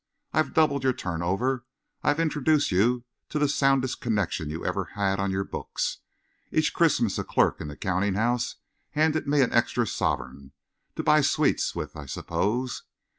I've 0.33 0.55
doubled 0.55 0.83
your 0.83 0.93
turnover; 0.93 1.63
I've 2.01 2.19
introduced 2.19 2.71
you 2.71 3.03
to 3.29 3.37
the 3.37 3.47
soundest 3.47 4.01
connection 4.01 4.49
you 4.49 4.65
ever 4.65 4.85
had 4.95 5.19
on 5.19 5.29
your 5.29 5.43
books. 5.43 5.99
Each 6.51 6.73
Christmas 6.73 7.19
a 7.19 7.23
clerk 7.23 7.61
in 7.61 7.67
the 7.67 7.77
counting 7.77 8.15
house 8.15 8.55
has 8.95 9.03
handed 9.03 9.27
me 9.27 9.41
an 9.41 9.53
extra 9.53 9.85
sovereign 9.85 10.53
to 10.95 11.03
buy 11.03 11.21
sweets 11.21 11.75
with, 11.75 11.95
I 11.95 12.07
suppose! 12.07 12.81